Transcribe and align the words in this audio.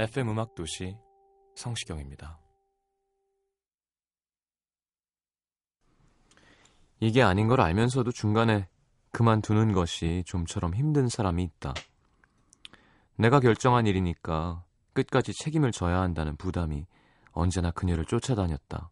FM 0.00 0.30
음악 0.30 0.54
도시 0.54 0.96
성시경입니다. 1.56 2.38
이게 7.00 7.20
아닌 7.20 7.48
걸 7.48 7.60
알면서도 7.60 8.10
중간에 8.10 8.66
그만두는 9.12 9.74
것이 9.74 10.22
좀처럼 10.24 10.74
힘든 10.74 11.10
사람이 11.10 11.42
있다. 11.42 11.74
내가 13.16 13.40
결정한 13.40 13.86
일이니까 13.86 14.64
끝까지 14.94 15.34
책임을 15.34 15.70
져야 15.70 16.00
한다는 16.00 16.34
부담이 16.38 16.86
언제나 17.32 17.70
그녀를 17.70 18.06
쫓아다녔다. 18.06 18.90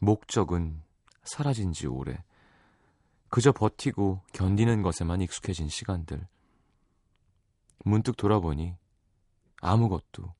목적은 0.00 0.82
사라진 1.22 1.74
지 1.74 1.86
오래. 1.86 2.24
그저 3.28 3.52
버티고 3.52 4.22
견디는 4.32 4.80
것에만 4.80 5.20
익숙해진 5.20 5.68
시간들. 5.68 6.26
문득 7.84 8.16
돌아보니 8.16 8.74
아무것도 9.62 10.34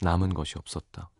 남은 0.00 0.34
것이 0.34 0.58
없었다. 0.58 1.10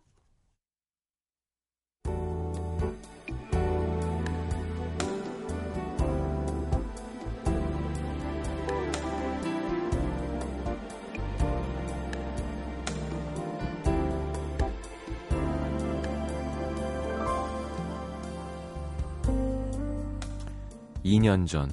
이년 21.07 21.45
전, 21.45 21.71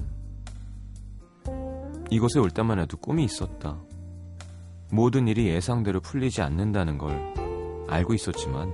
이곳에 2.10 2.38
올 2.38 2.50
때만 2.50 2.78
해도 2.78 2.98
꿈이 2.98 3.24
있었다. 3.24 3.80
모든 4.92 5.26
일이 5.26 5.48
예상대로 5.48 6.00
풀리지 6.00 6.42
않는다는 6.42 6.98
걸 6.98 7.34
알고 7.88 8.14
있었지만 8.14 8.72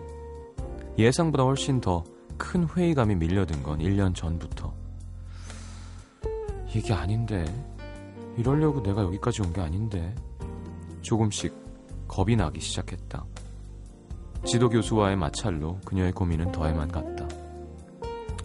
예상보다 0.98 1.44
훨씬 1.44 1.80
더 1.80 2.05
큰 2.38 2.66
회의감이 2.69 3.16
밀려든 3.16 3.62
건 3.64 3.80
1년 3.80 4.14
전부터. 4.14 4.72
이게 6.72 6.94
아닌데. 6.94 7.44
이러려고 8.36 8.80
내가 8.80 9.02
여기까지 9.02 9.42
온 9.42 9.52
게 9.52 9.61
아닌데. 9.61 10.14
조금씩 11.02 11.52
겁이 12.06 12.36
나기 12.36 12.61
시작했다. 12.61 13.24
지도 14.45 14.68
교수와의 14.68 15.17
마찰로 15.17 15.80
그녀의 15.85 16.12
고민은 16.12 16.52
더해만 16.52 16.89
갔다. 16.89 17.27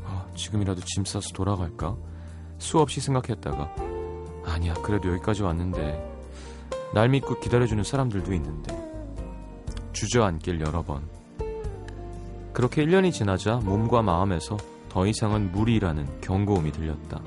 아, 0.04 0.26
지금이라도 0.36 0.82
짐 0.82 1.06
싸서 1.06 1.30
돌아갈까? 1.34 1.96
수없이 2.58 3.00
생각했다가 3.00 3.76
아니야, 4.46 4.74
그래도 4.76 5.10
여기까지 5.10 5.44
왔는데 5.44 6.13
날 6.94 7.10
믿고 7.10 7.40
기다려주는 7.40 7.84
사람들도 7.84 8.34
있는데 8.34 8.78
주저앉길 9.94 10.62
여러 10.62 10.84
번. 10.84 11.08
그렇게 12.54 12.86
1년이 12.86 13.12
지나자 13.12 13.56
몸과 13.56 14.02
마음에서 14.02 14.58
더 14.90 15.08
이상은 15.08 15.52
무리라는 15.52 16.22
경고음이 16.22 16.72
들렸다. 16.72 17.22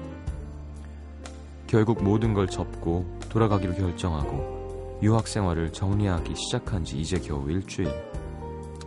결국 1.67 2.03
모든 2.03 2.33
걸 2.33 2.47
접고 2.47 3.05
돌아가기로 3.29 3.75
결정하고 3.75 5.01
유학 5.03 5.27
생활을 5.27 5.73
정리하기 5.73 6.35
시작한 6.37 6.85
지 6.85 6.99
이제 6.99 7.19
겨우 7.19 7.51
일주일. 7.51 7.91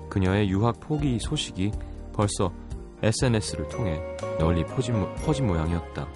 그녀의 0.09 0.49
유학 0.49 0.79
포기 0.79 1.19
소식이 1.19 1.71
벌써 2.13 2.51
SNS를 3.03 3.67
통해 3.67 4.01
널리 4.39 4.65
퍼진, 4.65 4.95
퍼진 5.25 5.45
모양이었다 5.45 6.07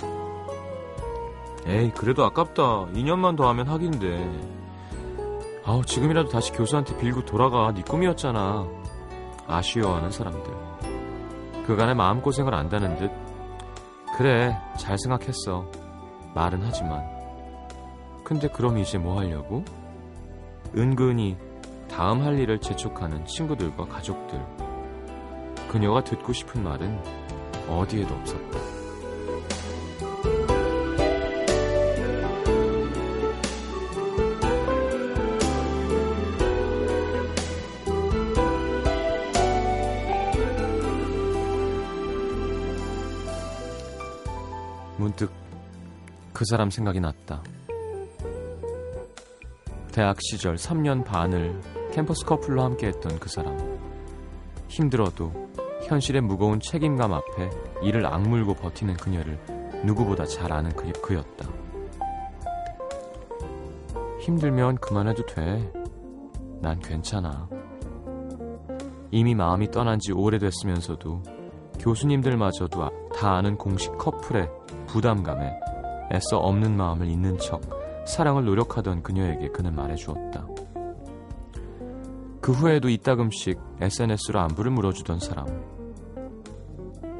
에이 1.65 1.91
그래도 1.95 2.23
아깝다. 2.25 2.87
2년만 2.93 3.37
더 3.37 3.47
하면 3.49 3.67
학인데. 3.67 4.29
아우 5.65 5.83
지금이라도 5.85 6.29
다시 6.29 6.51
교수한테 6.51 6.97
빌고 6.97 7.25
돌아가. 7.25 7.73
네 7.73 7.81
꿈이었잖아. 7.83 8.67
아쉬워하는 9.47 10.11
사람들. 10.11 10.51
그간의 11.65 11.95
마음고생을 11.95 12.53
안다는 12.53 12.97
듯. 12.97 13.11
그래 14.17 14.57
잘 14.77 14.97
생각했어. 14.97 15.65
말은 16.35 16.61
하지만. 16.63 17.03
근데 18.23 18.47
그럼 18.49 18.77
이제 18.77 18.97
뭐 18.97 19.19
하려고? 19.19 19.63
은근히 20.75 21.37
다음 21.89 22.21
할 22.23 22.39
일을 22.39 22.59
재촉하는 22.59 23.25
친구들과 23.25 23.85
가족들. 23.85 24.39
그녀가 25.69 26.03
듣고 26.03 26.33
싶은 26.33 26.63
말은 26.63 26.99
어디에도 27.69 28.13
없었다 28.13 28.82
그 46.43 46.47
사람 46.49 46.69
생각이 46.69 46.99
났다. 46.99 47.41
대학 49.93 50.17
시절 50.19 50.55
3년 50.55 51.05
반을 51.05 51.57
캠퍼스 51.93 52.25
커플로 52.25 52.61
함께했던 52.61 53.17
그 53.17 53.29
사람. 53.29 53.57
힘들어도 54.67 55.31
현실의 55.87 56.21
무거운 56.21 56.59
책임감 56.59 57.13
앞에 57.13 57.49
이를 57.81 58.05
악물고 58.05 58.55
버티는 58.55 58.95
그녀를 58.95 59.39
누구보다 59.85 60.25
잘 60.25 60.51
아는 60.51 60.75
그, 60.75 60.91
그였다. 60.91 61.47
힘들면 64.19 64.79
그만해도 64.79 65.25
돼. 65.27 65.71
난 66.61 66.77
괜찮아. 66.81 67.47
이미 69.11 69.33
마음이 69.33 69.71
떠난 69.71 69.97
지 69.97 70.11
오래됐으면서도 70.11 71.23
교수님들마저도 71.79 72.83
아, 72.83 72.89
다 73.15 73.31
아는 73.35 73.55
공식 73.55 73.97
커플의 73.97 74.49
부담감에 74.87 75.62
애써 76.11 76.37
없는 76.37 76.75
마음을 76.75 77.07
잊는 77.07 77.37
척 77.37 77.61
사랑을 78.05 78.45
노력하던 78.45 79.03
그녀에게 79.03 79.49
그는 79.49 79.75
말해주었다. 79.75 80.47
그 82.41 82.51
후에도 82.51 82.89
이따금씩 82.89 83.57
SNS로 83.79 84.39
안부를 84.39 84.71
물어주던 84.71 85.19
사람. 85.19 85.47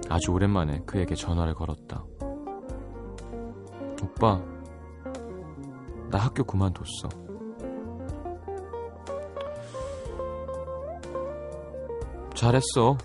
아주 0.09 0.31
오랜만에 0.31 0.81
그에게 0.85 1.16
전화를 1.16 1.53
걸었다. 1.53 2.03
오빠, 4.03 4.41
나 6.11 6.17
학교 6.19 6.43
그만뒀어. 6.43 7.09
잘했어. 12.35 12.97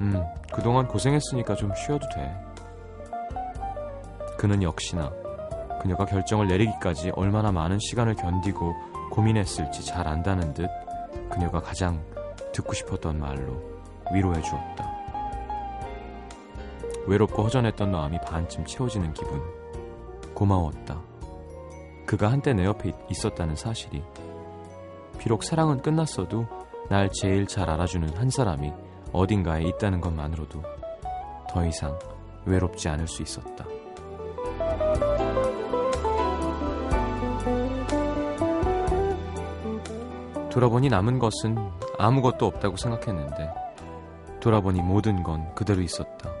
음, 0.00 0.24
그동안 0.54 0.88
고생했으니까 0.88 1.54
좀 1.54 1.70
쉬어도 1.74 2.08
돼. 2.14 2.47
그는 4.38 4.62
역시나 4.62 5.12
그녀가 5.82 6.04
결정을 6.06 6.46
내리기까지 6.46 7.10
얼마나 7.16 7.52
많은 7.52 7.78
시간을 7.80 8.14
견디고 8.14 8.72
고민했을지 9.10 9.84
잘 9.84 10.06
안다는 10.06 10.54
듯 10.54 10.68
그녀가 11.28 11.60
가장 11.60 12.02
듣고 12.52 12.72
싶었던 12.72 13.18
말로 13.18 13.60
위로해 14.12 14.40
주었다. 14.40 14.88
외롭고 17.06 17.42
허전했던 17.42 17.90
마음이 17.90 18.18
반쯤 18.20 18.64
채워지는 18.64 19.12
기분. 19.12 19.40
고마웠다. 20.34 21.00
그가 22.06 22.30
한때 22.30 22.52
내 22.52 22.64
옆에 22.64 22.92
있었다는 23.10 23.56
사실이 23.56 24.02
비록 25.18 25.42
사랑은 25.42 25.82
끝났어도 25.82 26.46
날 26.88 27.10
제일 27.12 27.46
잘 27.46 27.68
알아주는 27.68 28.16
한 28.16 28.30
사람이 28.30 28.72
어딘가에 29.12 29.62
있다는 29.64 30.00
것만으로도 30.00 30.62
더 31.50 31.66
이상 31.66 31.98
외롭지 32.46 32.88
않을 32.88 33.08
수 33.08 33.22
있었다. 33.22 33.64
돌아보니 40.50 40.88
남은 40.88 41.18
것은 41.20 41.56
아무것도 41.98 42.46
없다고 42.46 42.76
생각했는데 42.76 43.48
돌아보니 44.40 44.82
모든 44.82 45.22
건 45.22 45.54
그대로 45.54 45.80
있었다. 45.82 46.37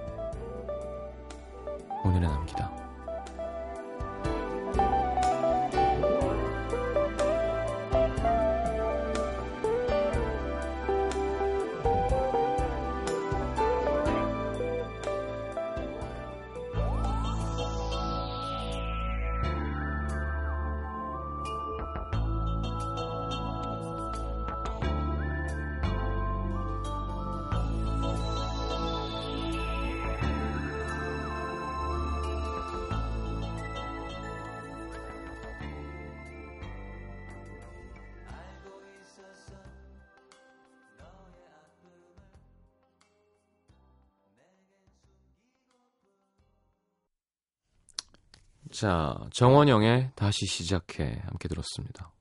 자, 48.70 49.18
정원영의 49.32 50.12
다시 50.14 50.44
시작해 50.46 51.22
함께 51.24 51.48
들었습니다. 51.48 52.12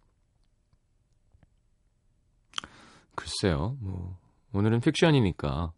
글쎄요, 3.15 3.75
뭐 3.81 4.17
오늘은 4.53 4.79
픽션이니까 4.79 5.73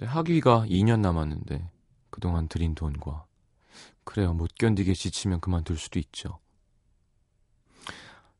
학위가 0.00 0.66
2년 0.66 1.00
남았는데 1.00 1.70
그동안 2.10 2.48
들인 2.48 2.74
돈과 2.74 3.26
그래요, 4.04 4.32
못 4.32 4.54
견디게 4.56 4.94
지치면 4.94 5.40
그만둘 5.40 5.76
수도 5.78 5.98
있죠. 6.00 6.40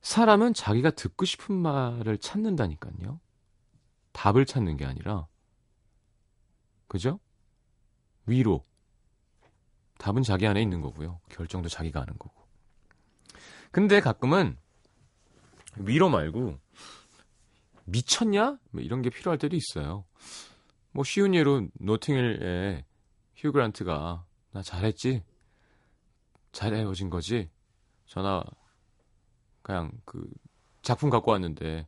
사람은 0.01 0.55
자기가 0.55 0.91
듣고 0.91 1.25
싶은 1.25 1.55
말을 1.55 2.19
찾는다니까요. 2.19 3.21
답을 4.13 4.47
찾는 4.47 4.77
게 4.77 4.85
아니라 4.85 5.27
그죠? 6.89 7.21
위로 8.27 8.65
답은 9.99 10.23
자기 10.23 10.47
안에 10.47 10.61
있는 10.63 10.81
거고요. 10.81 11.21
결정도 11.31 11.69
자기가 11.69 12.01
하는 12.01 12.15
거고. 12.19 12.35
근데 13.71 14.01
가끔은 14.01 14.57
위로 15.77 16.09
말고 16.09 16.59
미쳤냐? 17.85 18.59
뭐 18.71 18.83
이런 18.83 19.03
게 19.03 19.11
필요할 19.11 19.39
때도 19.39 19.57
있어요. 19.57 20.05
뭐 20.93 21.05
쉬운 21.05 21.35
예로 21.35 21.69
노팅힐에 21.75 22.85
휴 23.37 23.53
그란트가 23.53 24.25
나 24.53 24.63
잘했지? 24.63 25.23
잘 26.53 26.75
헤어진 26.75 27.11
거지? 27.11 27.51
전화 28.07 28.43
그냥 29.63 29.93
그 30.05 30.29
작품 30.83 31.11
갖고 31.11 31.33
왔는데 31.33 31.87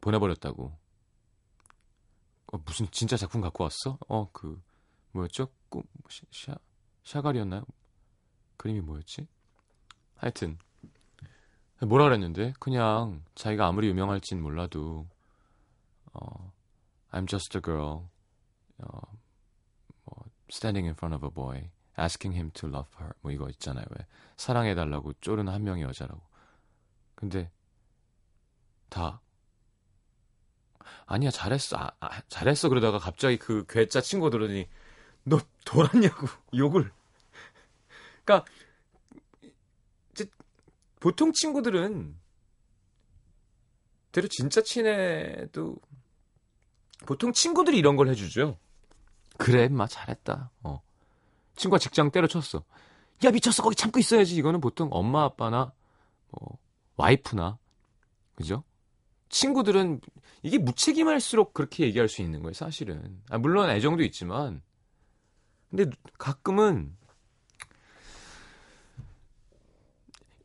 보내버렸다고. 0.00 0.76
어, 2.52 2.58
무슨 2.58 2.86
진짜 2.92 3.16
작품 3.16 3.40
갖고 3.40 3.64
왔어? 3.64 3.98
어 4.08 4.28
그 4.32 4.62
뭐였죠? 5.12 5.48
꿈 5.68 5.82
샤, 6.08 6.22
샤 6.30 6.54
갈이었나요? 7.22 7.64
그림이 8.56 8.80
뭐였지? 8.80 9.26
하여튼 10.16 10.58
뭐라 11.80 12.04
그랬는데? 12.04 12.54
그냥 12.58 13.22
자기가 13.34 13.66
아무리 13.66 13.88
유명할진 13.88 14.42
몰라도 14.42 15.06
어, 16.12 16.52
I'm 17.10 17.28
just 17.28 17.56
a 17.56 17.62
girl. 17.62 18.08
어, 18.78 19.00
뭐, 20.04 20.24
standing 20.50 20.86
in 20.86 20.94
front 20.94 21.14
of 21.14 21.24
a 21.24 21.30
boy 21.30 21.70
asking 21.98 22.36
him 22.36 22.50
to 22.52 22.68
love 22.68 22.90
her. 22.98 23.12
뭐 23.20 23.32
이거 23.32 23.48
있잖아요. 23.50 23.84
왜? 23.90 24.06
사랑해달라고 24.36 25.12
쪼르는 25.20 25.52
한 25.52 25.62
명의 25.62 25.82
여자라고. 25.84 26.20
근데 27.14 27.50
다. 28.88 29.20
아니야 31.06 31.30
잘했어. 31.30 31.76
아, 31.76 31.90
아, 32.00 32.22
잘했어. 32.28 32.68
그러다가 32.68 32.98
갑자기 32.98 33.38
그 33.38 33.64
괴짜 33.68 34.00
친구 34.00 34.30
들으니 34.30 34.68
너 35.24 35.38
돌았냐고 35.64 36.26
욕을. 36.54 36.90
그러니까 38.24 38.50
이제 40.12 40.26
보통 41.00 41.32
친구들은 41.32 42.16
대로 44.12 44.28
진짜 44.28 44.62
친해도 44.62 45.76
보통 47.06 47.32
친구들이 47.32 47.76
이런 47.76 47.96
걸 47.96 48.08
해주죠. 48.08 48.58
그래, 49.36 49.68
마 49.68 49.86
잘했다. 49.86 50.50
어. 50.62 50.82
친구가 51.56 51.78
직장 51.78 52.10
때려쳤어. 52.10 52.64
야 53.24 53.30
미쳤어 53.30 53.62
거기 53.62 53.74
참고 53.76 53.98
있어야지. 53.98 54.36
이거는 54.36 54.60
보통 54.60 54.88
엄마 54.92 55.24
아빠나 55.24 55.72
뭐 56.30 56.58
와이프나 56.96 57.58
그죠? 58.34 58.64
친구들은 59.28 60.00
이게 60.42 60.58
무책임할수록 60.58 61.54
그렇게 61.54 61.84
얘기할 61.84 62.08
수 62.08 62.22
있는 62.22 62.42
거예요, 62.42 62.52
사실은. 62.52 63.20
아, 63.30 63.38
물론 63.38 63.70
애정도 63.70 64.02
있지만 64.04 64.62
근데 65.74 65.90
가끔은 66.18 66.96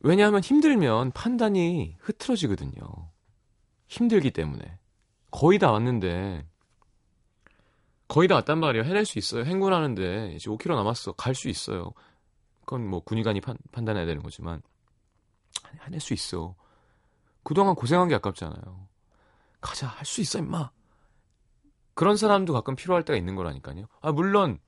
왜냐하면 0.00 0.40
힘들면 0.40 1.12
판단이 1.12 1.96
흐트러지거든요. 2.00 2.82
힘들기 3.86 4.32
때문에. 4.32 4.78
거의 5.30 5.60
다 5.60 5.70
왔는데 5.70 6.48
거의 8.08 8.26
다 8.26 8.34
왔단 8.36 8.58
말이에요. 8.58 8.84
해낼 8.84 9.04
수 9.04 9.20
있어요. 9.20 9.44
행군하는데 9.44 10.32
이제 10.34 10.50
5km 10.50 10.74
남았어. 10.74 11.12
갈 11.12 11.36
수 11.36 11.48
있어요. 11.48 11.92
그건 12.62 12.88
뭐 12.88 12.98
군의관이 12.98 13.40
판, 13.40 13.56
판단해야 13.70 14.06
되는 14.06 14.22
거지만 14.22 14.60
해낼 15.84 16.00
수 16.00 16.12
있어. 16.12 16.56
그동안 17.44 17.76
고생한 17.76 18.08
게 18.08 18.16
아깝잖아요. 18.16 18.88
가자. 19.60 19.86
할 19.86 20.04
수 20.04 20.20
있어, 20.22 20.40
임마. 20.40 20.72
그런 21.94 22.16
사람도 22.16 22.52
가끔 22.52 22.74
필요할 22.74 23.04
때가 23.04 23.16
있는 23.16 23.36
거라니까요. 23.36 23.86
아, 24.00 24.10
물론 24.10 24.58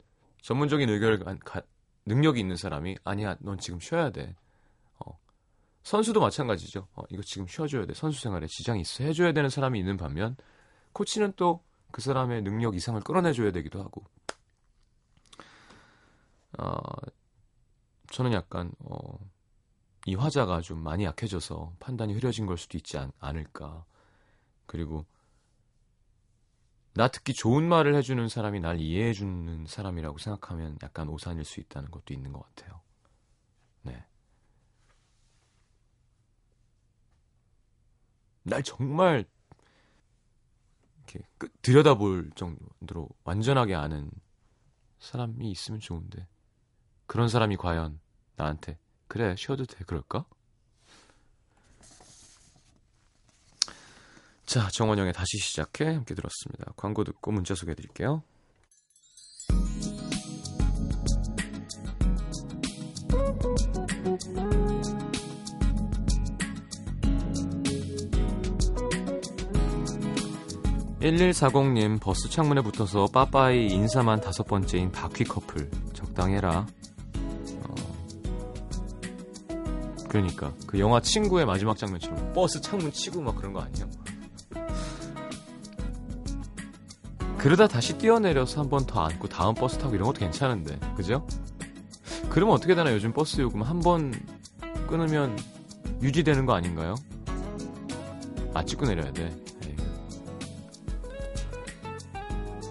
전문적인 0.42 0.88
의견을 0.88 1.38
가, 1.40 1.62
능력이 2.06 2.38
있는 2.38 2.56
사람이 2.56 2.98
아니야, 3.05 3.36
넌 3.40 3.58
지금 3.58 3.81
쉬어야 3.81 4.10
돼. 4.10 4.36
어. 5.00 5.19
선수도 5.82 6.20
마찬가지죠. 6.20 6.86
어, 6.94 7.02
이거 7.10 7.22
지금 7.22 7.46
쉬어줘야 7.46 7.86
돼. 7.86 7.94
선수 7.94 8.20
생활에 8.20 8.46
지장이 8.46 8.82
있어. 8.82 9.05
해줘야 9.05 9.32
되는 9.32 9.48
사람이 9.48 9.78
있는 9.78 9.96
반면 9.96 10.36
코치는 10.93 11.32
또 11.36 11.64
그 11.93 12.00
사람의 12.00 12.43
능력 12.43 12.74
이상을 12.74 13.00
끌어내줘야 13.02 13.52
되기도 13.52 13.81
하고. 13.81 14.02
어, 16.58 16.76
저는 18.10 18.32
약간 18.32 18.72
어, 18.81 19.19
이 20.06 20.14
화자가 20.14 20.62
좀 20.62 20.82
많이 20.82 21.05
약해져서 21.05 21.74
판단이 21.78 22.14
흐려진 22.14 22.46
걸 22.46 22.58
수도 22.58 22.76
있지 22.78 22.98
않, 22.98 23.12
않을까. 23.20 23.84
그리고 24.67 25.05
나 26.94 27.08
듣기 27.08 27.32
좋은 27.32 27.67
말을 27.67 27.94
해주는 27.94 28.29
사람이 28.29 28.61
날 28.61 28.79
이해해주는 28.79 29.67
사람이라고 29.67 30.19
생각하면 30.19 30.79
약간 30.82 31.08
오산일 31.08 31.44
수 31.44 31.61
있다는 31.61 31.91
것도 31.91 32.13
있는 32.13 32.32
것 32.32 32.43
같아요. 32.43 32.81
네. 33.82 34.05
날 38.43 38.63
정말 38.63 39.25
이렇게 40.99 41.27
들여다볼 41.63 42.32
정도로 42.34 43.08
완전하게 43.25 43.75
아는 43.75 44.11
사람이 44.99 45.51
있으면 45.51 45.81
좋은데 45.81 46.27
그런 47.06 47.29
사람이 47.29 47.56
과연 47.56 48.01
나한테 48.37 48.79
그래 49.08 49.34
쉬어도 49.37 49.65
돼 49.65 49.84
그럴까? 49.84 50.27
자, 54.46 54.69
정원영의 54.69 55.13
다시 55.13 55.39
시작해 55.39 55.87
함께 55.87 56.15
들었습니다. 56.15 56.72
광고 56.77 57.05
듣고 57.05 57.32
문자 57.32 57.55
소개해 57.55 57.75
드릴게요. 57.75 58.22
(1140님) 71.01 72.01
버스 72.01 72.29
창문에 72.31 72.61
붙어서 72.63 73.06
빠빠이 73.13 73.67
인사만 73.67 74.20
다섯 74.20 74.44
번째인 74.44 74.93
바퀴 74.93 75.25
커플 75.25 75.69
적당해라 75.93 76.65
어... 77.65 77.75
그러니까 80.08 80.55
그 80.69 80.79
영화 80.79 81.01
친구의 81.01 81.44
마지막 81.44 81.77
장면처럼 81.77 82.32
버스 82.32 82.61
창문 82.61 82.93
치고 82.93 83.20
막 83.20 83.34
그런 83.34 83.53
거 83.53 83.63
아니에요 83.63 84.01
그러다 87.43 87.67
다시 87.67 87.99
뛰어내려서 87.99 88.61
한 88.61 88.69
번 88.70 88.87
더 88.87 89.01
안고 89.05 89.29
다음 89.29 89.55
버스 89.55 89.77
타고 89.79 89.94
이런 89.94 90.06
것도 90.06 90.20
괜찮은데 90.20 90.79
그죠? 90.96 91.27
그러면 92.31 92.55
어떻게 92.55 92.75
되나 92.75 92.93
요즘 92.93 93.13
버스 93.13 93.41
요금 93.41 93.63
한 93.63 93.81
번 93.81 94.13
끊으면 94.89 95.37
유지되는 96.03 96.46
거 96.46 96.55
아닌가요? 96.55 96.94
아 98.55 98.63
찍고 98.65 98.87
내려야 98.87 99.13
돼 99.13 99.34
에이. 99.65 99.77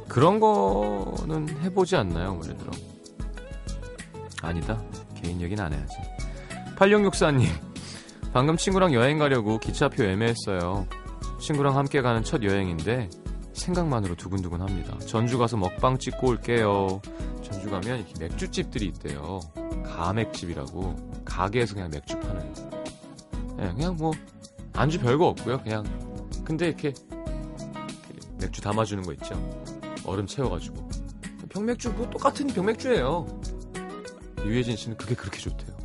그런 0.08 0.40
거는 0.40 1.50
해보지 1.64 1.96
않나요 1.96 2.40
예를 2.44 2.58
들어 2.58 2.72
아니다 4.42 4.82
개인 5.22 5.42
얘기는 5.42 5.62
안 5.64 5.74
해야지 5.74 5.96
8664님 6.76 7.48
방금 8.34 8.58
친구랑 8.58 8.94
여행 8.94 9.18
가려고 9.18 9.58
기차표 9.60 10.04
애매했어요 10.04 10.88
친구랑 11.40 11.76
함께 11.78 12.02
가는 12.02 12.24
첫 12.24 12.44
여행인데 12.44 13.10
생각만으로 13.62 14.16
두근두근합니다. 14.16 14.98
전주 15.00 15.38
가서 15.38 15.56
먹방 15.56 15.98
찍고 15.98 16.28
올게요. 16.28 17.02
전주 17.44 17.70
가면 17.70 18.00
이렇게 18.00 18.14
맥주집들이 18.20 18.88
있대요. 18.88 19.40
가맥집이라고 19.86 21.24
가게에서 21.24 21.76
그냥 21.76 21.92
맥주 21.92 22.20
파는. 22.20 22.54
네, 23.58 23.72
그냥 23.74 23.96
뭐 23.98 24.12
안주 24.74 25.00
별거 25.00 25.28
없고요. 25.28 25.62
그냥 25.62 25.84
근데 26.44 26.68
이렇게 26.68 26.94
맥주 28.40 28.62
담아주는 28.62 29.04
거 29.04 29.14
있죠. 29.14 29.36
얼음 30.06 30.26
채워가지고 30.26 30.90
병맥주 31.50 31.92
뭐 31.92 32.10
똑같은 32.10 32.48
병맥주예요. 32.48 33.28
유해진 34.44 34.76
씨는 34.76 34.98
그게 34.98 35.14
그렇게 35.14 35.38
좋대요. 35.38 35.78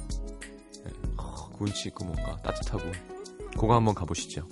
네, 0.85 0.93
어, 1.19 1.51
운치 1.59 1.89
있고 1.91 2.07
뭔가 2.07 2.37
따뜻하고 2.37 2.91
그거 3.59 3.75
한번 3.75 3.95
가보시죠. 3.95 4.49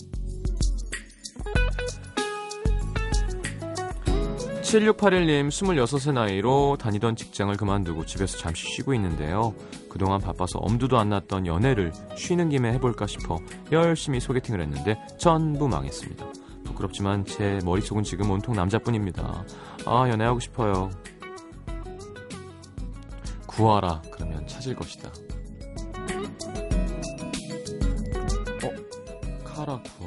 7681님 4.65 5.49
26의 5.49 6.15
나이로 6.15 6.79
다니던 6.81 7.17
직장을 7.17 7.55
그만두고 7.57 8.07
집에서 8.07 8.39
잠시 8.39 8.67
쉬고 8.67 8.95
있는데요. 8.95 9.55
그동안 9.91 10.21
바빠서 10.21 10.59
엄두도 10.59 10.99
안 10.99 11.11
났던 11.11 11.47
연애를 11.47 11.93
쉬는 12.17 12.49
김에 12.49 12.73
해볼까 12.73 13.07
싶어 13.07 13.39
열심히 13.71 14.21
소개팅을 14.21 14.63
했는데 14.63 14.99
전부 15.19 15.69
망했습니다. 15.69 16.27
부끄럽지만 16.65 17.27
제 17.27 17.59
머릿속은 17.63 18.03
지금 18.05 18.31
온통 18.31 18.57
남자뿐입니다. 18.57 19.45
아 19.87 20.09
연애하고 20.09 20.41
싶어요. 20.41 20.91
구하라 23.47 24.03
그러면 24.11 24.47
찾을 24.47 24.75
것이다. 24.75 25.11
어? 28.65 29.45
카라 29.45 29.81
구 29.83 30.04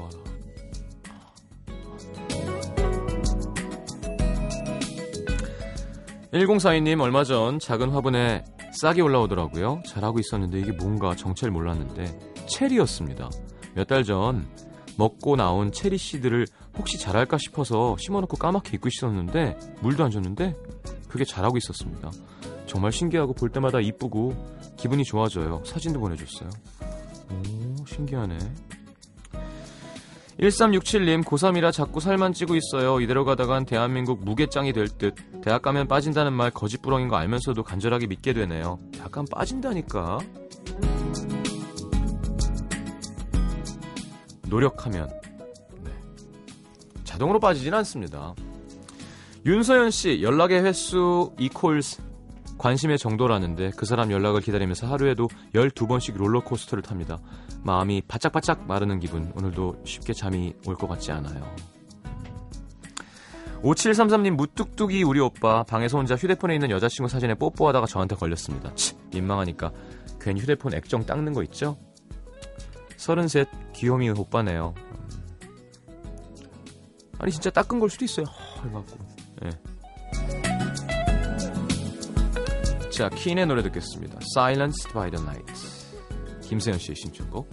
1042님 6.45 7.01
얼마 7.01 7.23
전 7.23 7.59
작은 7.59 7.89
화분에 7.89 8.43
싹이 8.81 9.01
올라오더라고요. 9.01 9.81
잘하고 9.85 10.19
있었는데 10.19 10.59
이게 10.59 10.71
뭔가 10.73 11.15
정체를 11.15 11.51
몰랐는데 11.51 12.19
체리였습니다. 12.47 13.29
몇 13.75 13.87
달 13.87 14.03
전 14.03 14.47
먹고 14.97 15.35
나온 15.35 15.71
체리 15.71 15.97
씨들을 15.97 16.47
혹시 16.77 16.97
자랄까 16.99 17.37
싶어서 17.37 17.95
심어놓고 17.99 18.37
까맣게 18.37 18.71
잊고 18.77 18.87
있었는데 18.87 19.57
물도 19.81 20.03
안 20.03 20.11
줬는데 20.11 20.55
그게 21.07 21.23
자라고 21.23 21.57
있었습니다. 21.57 22.11
정말 22.65 22.91
신기하고 22.91 23.33
볼 23.33 23.49
때마다 23.49 23.79
이쁘고 23.79 24.33
기분이 24.75 25.03
좋아져요. 25.03 25.61
사진도 25.65 25.99
보내줬어요. 25.99 26.49
오 27.29 27.85
신기하네. 27.85 28.37
1367님 30.39 31.23
고3이라 31.23 31.71
자꾸 31.71 31.99
살만 31.99 32.33
찌고 32.33 32.55
있어요. 32.55 33.01
이대로 33.01 33.25
가다간 33.25 33.65
대한민국 33.65 34.23
무게짱이 34.23 34.71
될 34.71 34.87
듯. 34.87 35.15
대학 35.43 35.63
가면 35.63 35.87
빠진다는 35.87 36.33
말 36.33 36.51
거짓부렁인 36.51 37.07
거 37.07 37.15
알면서도 37.15 37.63
간절하게 37.63 38.07
믿게 38.07 38.33
되네요. 38.33 38.77
약간 38.99 39.25
빠진다니까. 39.31 40.19
노력하면 44.47 45.09
네. 45.83 45.91
자동으로 47.03 47.39
빠지진 47.39 47.73
않습니다. 47.73 48.33
윤서연 49.45 49.91
씨 49.91 50.21
연락의 50.21 50.63
횟수 50.63 51.33
이콜스 51.39 52.01
관심의 52.57 52.97
정도라는데 52.97 53.71
그 53.77 53.85
사람 53.85 54.11
연락을 54.11 54.41
기다리면서 54.41 54.87
하루에도 54.87 55.27
12번씩 55.53 56.17
롤러코스터를 56.17 56.81
탑니다. 56.81 57.19
마음이 57.63 58.01
바짝바짝 58.07 58.65
마르는 58.67 58.99
기분 58.99 59.31
오늘도 59.35 59.81
쉽게 59.85 60.13
잠이 60.13 60.53
올 60.65 60.75
것 60.75 60.87
같지 60.87 61.11
않아요. 61.11 61.43
5733님 63.61 64.31
무뚝뚝이 64.35 65.03
우리 65.03 65.19
오빠 65.19 65.63
방에서 65.63 65.97
혼자 65.97 66.15
휴대폰에 66.15 66.53
있는 66.53 66.69
여자친구 66.69 67.09
사진에 67.09 67.33
뽀뽀하다가 67.35 67.87
저한테 67.87 68.15
걸렸습니다. 68.15 68.73
치, 68.75 68.95
민망하니까 69.11 69.71
괜히 70.21 70.39
휴대폰 70.41 70.73
액정 70.75 71.05
닦는 71.05 71.33
거 71.33 71.41
있죠? 71.43 71.77
33 72.97 73.45
귀요미 73.73 74.09
오빠네요. 74.11 74.73
아니 77.19 77.31
진짜 77.31 77.49
닦은 77.49 77.79
걸 77.79 77.89
수도 77.89 78.05
있어요. 78.05 78.25
헐 78.27 78.71
갖고. 78.71 78.97
예. 79.45 79.49
자, 82.97 83.09
킨의 83.09 83.45
노래 83.45 83.61
듣겠습니다. 83.61 84.17
Silenced 84.35 84.91
by 84.91 85.11
the 85.11 85.23
Night. 85.23 85.53
김세현 86.41 86.79
씨의 86.79 86.95
신청곡. 86.95 87.47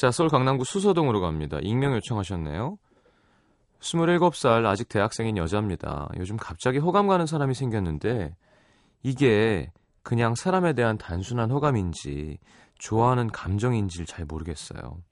자, 0.00 0.10
서울 0.10 0.30
강남구 0.30 0.64
수서동으로 0.64 1.20
갑니다. 1.20 1.58
익명 1.60 1.92
요청하셨네요. 1.92 2.78
27살 3.80 4.64
아직 4.64 4.88
대학생인 4.88 5.36
여자입니다. 5.36 6.08
요즘 6.16 6.38
갑자기 6.38 6.78
호감 6.78 7.06
가는 7.06 7.26
사람이 7.26 7.52
생겼는데 7.52 8.34
이게 9.02 9.70
그냥 10.02 10.34
사람에 10.34 10.72
대한 10.72 10.96
단순한 10.96 11.50
호감인지 11.50 12.38
좋아하는 12.78 13.28
감정인지를 13.30 14.06
잘 14.06 14.24
모르겠어요. 14.24 15.02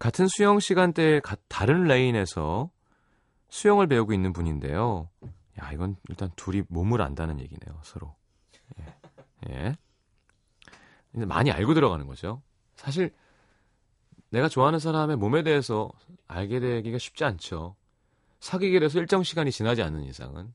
같은 0.00 0.26
수영 0.26 0.58
시간대에 0.58 1.20
가- 1.20 1.36
다른 1.46 1.84
레인에서 1.84 2.70
수영을 3.50 3.86
배우고 3.86 4.12
있는 4.12 4.32
분인데요. 4.32 5.08
야, 5.62 5.70
이건 5.70 5.94
일단 6.08 6.30
둘이 6.34 6.64
몸을 6.70 7.02
안다는 7.02 7.38
얘기네요, 7.38 7.78
서로. 7.84 8.16
예. 8.80 8.84
예. 9.50 9.76
많이 11.24 11.50
알고 11.50 11.74
들어가는 11.74 12.06
거죠. 12.06 12.42
사실 12.74 13.12
내가 14.30 14.48
좋아하는 14.48 14.78
사람의 14.78 15.16
몸에 15.16 15.42
대해서 15.42 15.90
알게 16.28 16.60
되기가 16.60 16.98
쉽지 16.98 17.24
않죠. 17.24 17.76
사귀게 18.40 18.80
돼서 18.80 18.98
일정 18.98 19.22
시간이 19.22 19.50
지나지 19.50 19.82
않는 19.82 20.04
이상은. 20.04 20.52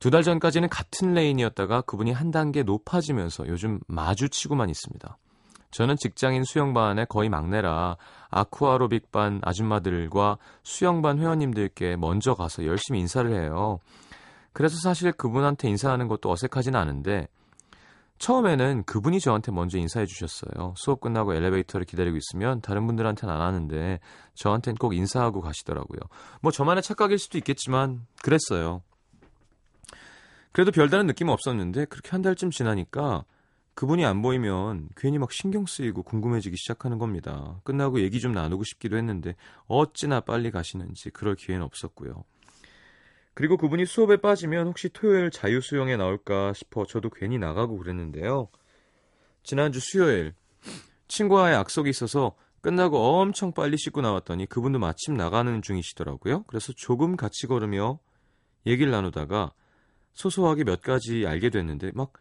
두 0.00 0.10
달 0.10 0.22
전까지는 0.22 0.70
같은 0.70 1.12
레인이었다가 1.12 1.82
그분이 1.82 2.10
한 2.10 2.30
단계 2.30 2.62
높아지면서 2.62 3.46
요즘 3.48 3.80
마주치고만 3.86 4.70
있습니다. 4.70 5.18
저는 5.72 5.96
직장인 5.96 6.42
수영반의 6.42 7.06
거의 7.08 7.28
막내라 7.28 7.96
아쿠아로빅반 8.30 9.40
아줌마들과 9.44 10.38
수영반 10.64 11.18
회원님들께 11.18 11.96
먼저 11.96 12.34
가서 12.34 12.64
열심히 12.64 12.98
인사를 13.00 13.30
해요. 13.30 13.78
그래서 14.52 14.78
사실 14.78 15.12
그분한테 15.12 15.68
인사하는 15.68 16.08
것도 16.08 16.30
어색하진 16.30 16.74
않은데 16.74 17.28
처음에는 18.20 18.84
그분이 18.84 19.18
저한테 19.18 19.50
먼저 19.50 19.78
인사해 19.78 20.04
주셨어요. 20.04 20.74
수업 20.76 21.00
끝나고 21.00 21.34
엘리베이터를 21.34 21.86
기다리고 21.86 22.18
있으면 22.18 22.60
다른 22.60 22.86
분들한테는 22.86 23.34
안 23.34 23.40
하는데 23.40 23.98
저한테는 24.34 24.76
꼭 24.76 24.94
인사하고 24.94 25.40
가시더라고요. 25.40 26.00
뭐 26.42 26.52
저만의 26.52 26.82
착각일 26.82 27.18
수도 27.18 27.38
있겠지만 27.38 28.06
그랬어요. 28.22 28.82
그래도 30.52 30.70
별다른 30.70 31.06
느낌은 31.06 31.32
없었는데 31.32 31.86
그렇게 31.86 32.10
한 32.10 32.20
달쯤 32.20 32.50
지나니까 32.50 33.24
그분이 33.72 34.04
안 34.04 34.20
보이면 34.20 34.90
괜히 34.96 35.16
막 35.16 35.32
신경 35.32 35.64
쓰이고 35.64 36.02
궁금해지기 36.02 36.56
시작하는 36.58 36.98
겁니다. 36.98 37.58
끝나고 37.64 38.00
얘기 38.00 38.20
좀 38.20 38.32
나누고 38.32 38.64
싶기도 38.64 38.98
했는데 38.98 39.34
어찌나 39.66 40.20
빨리 40.20 40.50
가시는지 40.50 41.08
그럴 41.08 41.36
기회는 41.36 41.64
없었고요. 41.64 42.24
그리고 43.40 43.56
그분이 43.56 43.86
수업에 43.86 44.18
빠지면 44.18 44.66
혹시 44.66 44.90
토요일 44.90 45.30
자유 45.30 45.62
수영에 45.62 45.96
나올까 45.96 46.52
싶어 46.52 46.84
저도 46.84 47.08
괜히 47.08 47.38
나가고 47.38 47.78
그랬는데요. 47.78 48.48
지난주 49.42 49.80
수요일 49.80 50.34
친구와의 51.08 51.54
약속이 51.54 51.88
있어서 51.88 52.36
끝나고 52.60 52.98
엄청 52.98 53.54
빨리 53.54 53.78
씻고 53.78 54.02
나왔더니 54.02 54.44
그분도 54.44 54.78
마침 54.78 55.14
나가는 55.14 55.62
중이시더라고요. 55.62 56.42
그래서 56.48 56.74
조금 56.76 57.16
같이 57.16 57.46
걸으며 57.46 57.98
얘기를 58.66 58.92
나누다가 58.92 59.52
소소하게 60.12 60.64
몇 60.64 60.82
가지 60.82 61.26
알게 61.26 61.48
됐는데 61.48 61.92
막 61.94 62.12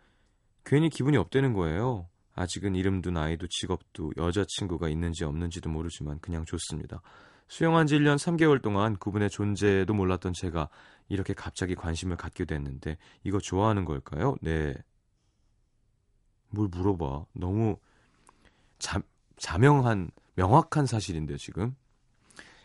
괜히 0.64 0.90
기분이 0.90 1.18
업되는 1.18 1.52
거예요. 1.52 2.08
아직은 2.34 2.76
이름도 2.76 3.12
나이도 3.12 3.48
직업도 3.50 4.14
여자친구가 4.16 4.88
있는지 4.88 5.26
없는지도 5.26 5.70
모르지만 5.70 6.20
그냥 6.22 6.46
좋습니다. 6.46 7.02
수영한 7.50 7.88
지 7.88 7.98
1년 7.98 8.16
3개월 8.16 8.62
동안 8.62 8.96
그분의 8.96 9.32
존재도 9.32 9.94
몰랐던 9.94 10.34
제가 10.34 10.70
이렇게 11.10 11.34
갑자기 11.34 11.76
관심을 11.76 12.16
갖게 12.16 12.46
됐는데 12.46 12.98
이거 13.24 13.40
좋아하는 13.40 13.84
걸까요? 13.86 14.36
네. 14.42 14.74
뭘 16.50 16.68
물어봐. 16.70 17.26
너무 17.34 17.78
자, 18.78 19.02
자명한 19.38 20.12
명확한 20.36 20.86
사실인데 20.86 21.38
지금. 21.38 21.76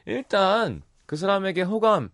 일단 0.06 0.82
그 1.06 1.16
사람에게 1.16 1.62
호감 1.62 2.10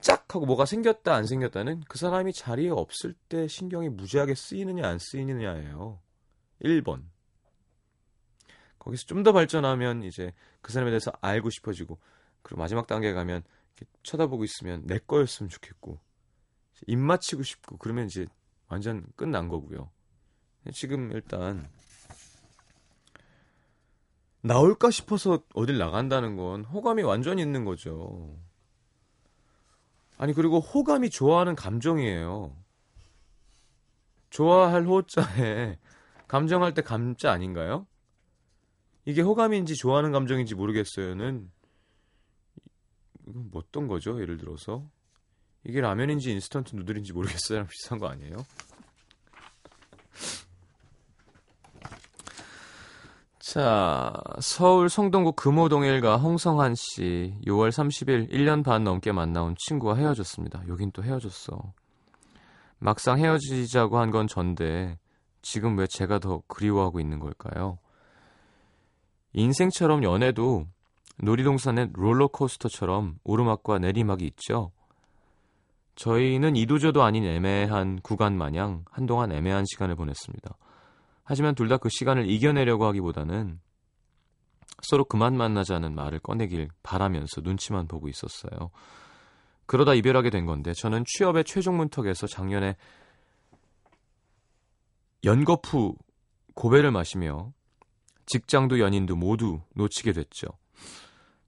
짝 0.00 0.34
하고 0.34 0.46
뭐가 0.46 0.66
생겼다 0.66 1.14
안 1.14 1.26
생겼다는 1.26 1.82
그 1.88 1.98
사람이 1.98 2.32
자리에 2.32 2.70
없을 2.70 3.14
때 3.28 3.46
신경이 3.48 3.88
무지하게 3.90 4.34
쓰이느냐 4.34 4.86
안 4.86 4.98
쓰이느냐예요. 4.98 6.00
1번. 6.62 7.04
거기서 8.78 9.04
좀 9.06 9.22
더 9.22 9.32
발전하면 9.32 10.02
이제 10.02 10.32
그 10.60 10.72
사람에 10.72 10.90
대해서 10.90 11.10
알고 11.22 11.48
싶어지고 11.50 11.98
그리고 12.42 12.60
마지막 12.60 12.86
단계 12.86 13.12
가면 13.12 13.42
쳐다보고 14.02 14.44
있으면 14.44 14.82
내 14.86 14.98
거였으면 14.98 15.48
좋겠고 15.50 16.00
입 16.86 16.96
맞히고 16.96 17.42
싶고 17.42 17.76
그러면 17.78 18.06
이제 18.06 18.26
완전 18.68 19.06
끝난 19.16 19.48
거고요. 19.48 19.90
지금 20.72 21.12
일단 21.12 21.68
나올까 24.40 24.90
싶어서 24.90 25.42
어딜 25.54 25.78
나간다는 25.78 26.36
건 26.36 26.64
호감이 26.64 27.02
완전히 27.02 27.42
있는 27.42 27.64
거죠. 27.64 28.38
아니 30.18 30.32
그리고 30.32 30.60
호감이 30.60 31.10
좋아하는 31.10 31.56
감정이에요. 31.56 32.56
좋아할 34.30 34.86
호자에 34.86 35.78
감정할 36.28 36.74
때 36.74 36.82
감자 36.82 37.30
아닌가요? 37.32 37.86
이게 39.04 39.22
호감인지 39.22 39.76
좋아하는 39.76 40.12
감정인지 40.12 40.54
모르겠어요는 40.54 41.50
이건 43.26 43.50
뭐 43.50 43.62
어떤 43.64 43.86
거죠? 43.88 44.20
예를 44.20 44.36
들어서 44.36 44.84
이게 45.64 45.80
라면인지 45.80 46.30
인스턴트 46.32 46.76
누들인지 46.76 47.12
모르겠어요랑 47.12 47.66
비슷한 47.70 47.98
거 47.98 48.08
아니에요? 48.08 48.36
자, 53.40 54.12
서울 54.40 54.88
성동구 54.88 55.32
금호동 55.32 55.84
일가 55.84 56.16
홍성한 56.16 56.74
씨 56.76 57.34
6월 57.46 57.68
30일 57.70 58.30
1년 58.32 58.64
반 58.64 58.84
넘게 58.84 59.12
만나온 59.12 59.54
친구와 59.58 59.96
헤어졌습니다. 59.96 60.64
여긴 60.68 60.90
또 60.92 61.02
헤어졌어. 61.04 61.72
막상 62.78 63.18
헤어지자고 63.18 63.98
한 63.98 64.10
건 64.10 64.26
전데 64.26 64.98
지금 65.42 65.78
왜 65.78 65.86
제가 65.86 66.18
더 66.20 66.42
그리워하고 66.48 67.00
있는 67.00 67.18
걸까요? 67.18 67.78
인생처럼 69.34 70.02
연애도 70.04 70.66
놀이동산의 71.18 71.90
롤러코스터처럼 71.92 73.18
오르막과 73.24 73.78
내리막이 73.78 74.24
있죠. 74.26 74.72
저희는 75.94 76.56
이도저도 76.56 77.02
아닌 77.02 77.24
애매한 77.24 78.00
구간 78.02 78.36
마냥 78.36 78.84
한동안 78.90 79.30
애매한 79.32 79.64
시간을 79.64 79.94
보냈습니다. 79.94 80.56
하지만 81.22 81.54
둘 81.54 81.68
다 81.68 81.78
그 81.78 81.88
시간을 81.88 82.28
이겨내려고 82.28 82.84
하기보다는 82.86 83.60
서로 84.82 85.04
그만 85.04 85.36
만나자는 85.36 85.94
말을 85.94 86.18
꺼내길 86.18 86.68
바라면서 86.82 87.40
눈치만 87.40 87.86
보고 87.86 88.08
있었어요. 88.08 88.70
그러다 89.66 89.94
이별하게 89.94 90.30
된 90.30 90.44
건데 90.44 90.72
저는 90.74 91.04
취업의 91.06 91.44
최종 91.44 91.76
문턱에서 91.78 92.26
작년에 92.26 92.76
연거푸 95.24 95.94
고배를 96.54 96.90
마시며 96.90 97.52
직장도 98.26 98.80
연인도 98.80 99.16
모두 99.16 99.60
놓치게 99.74 100.12
됐죠. 100.12 100.48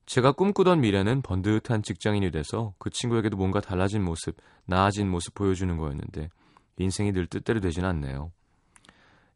제가 0.06 0.32
꿈꾸던 0.32 0.80
미래는 0.80 1.22
번듯한 1.22 1.82
직장인이 1.82 2.30
돼서 2.30 2.74
그 2.78 2.90
친구에게도 2.90 3.36
뭔가 3.36 3.60
달라진 3.60 4.04
모습, 4.04 4.36
나아진 4.64 5.10
모습 5.10 5.34
보여주는 5.34 5.76
거였는데 5.76 6.30
인생이 6.78 7.12
늘 7.12 7.26
뜻대로 7.26 7.60
되진 7.60 7.84
않네요. 7.84 8.30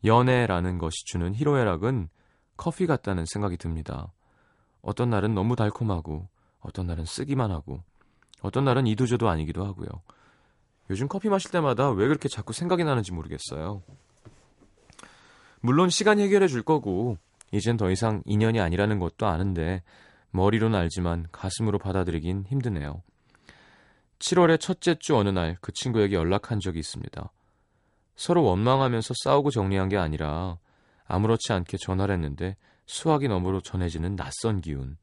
연애라는 0.05 0.79
것이 0.79 1.05
주는 1.07 1.35
희로애락은 1.35 2.09
커피 2.57 2.87
같다는 2.87 3.27
생각이 3.27 3.57
듭니다. 3.57 4.13
어떤 4.81 5.11
날은 5.11 5.35
너무 5.35 5.57
달콤하고 5.57 6.29
어떤 6.61 6.87
날은 6.87 7.05
쓰기만 7.05 7.51
하고 7.51 7.83
어떤 8.41 8.65
날은 8.65 8.87
이도저도 8.87 9.29
아니기도 9.29 9.65
하고요. 9.67 9.89
요즘 10.89 11.09
커피 11.09 11.29
마실 11.29 11.51
때마다 11.51 11.91
왜 11.91 12.07
그렇게 12.07 12.29
자꾸 12.29 12.53
생각이 12.53 12.85
나는지 12.85 13.13
모르겠어요. 13.13 13.83
물론 15.61 15.91
시간이 15.91 16.23
해결해 16.23 16.47
줄 16.47 16.63
거고 16.63 17.19
이젠 17.51 17.77
더 17.77 17.91
이상 17.91 18.23
인연이 18.25 18.61
아니라는 18.61 18.99
것도 19.01 19.27
아는데 19.27 19.83
머리로는 20.33 20.79
알지만 20.79 21.27
가슴으로 21.33 21.79
받아들이긴 21.79 22.45
힘드네요. 22.47 23.03
7월의 24.19 24.61
첫째 24.61 24.95
주 24.97 25.17
어느 25.17 25.31
날 25.31 25.57
그 25.61 25.73
친구에게 25.73 26.15
연락한 26.15 26.61
적이 26.61 26.79
있습니다. 26.81 27.33
서로 28.17 28.45
원망하면서 28.45 29.15
싸우고 29.25 29.51
정리한 29.51 29.89
게 29.89 29.97
아니라 29.97 30.59
아무렇지 31.07 31.53
않게 31.53 31.79
전화를 31.79 32.15
했는데 32.15 32.57
수학이 32.87 33.29
너머로 33.29 33.61
전해지는 33.61 34.17
낯선 34.17 34.61
기운. 34.61 34.99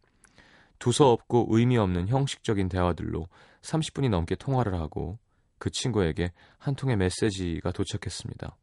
두서없고 0.79 1.47
의미 1.49 1.77
없는 1.77 2.07
형식적인 2.07 2.69
대화들로 2.69 3.27
30분이 3.61 4.09
넘게 4.09 4.35
통화를 4.35 4.75
하고 4.75 5.17
그 5.57 5.71
친구에게 5.71 6.31
한 6.59 6.75
통의 6.75 6.95
메시지가 6.97 7.71
도착했습니다. 7.71 8.55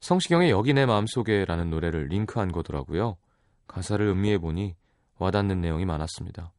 성시경의 0.00 0.50
여기 0.50 0.74
내 0.74 0.84
마음속에라는 0.84 1.70
노래를 1.70 2.08
링크한 2.08 2.50
거더라고요. 2.50 3.16
가사를 3.68 4.04
음미해 4.04 4.38
보니 4.38 4.74
와닿는 5.18 5.60
내용이 5.60 5.84
많았습니다. 5.84 6.52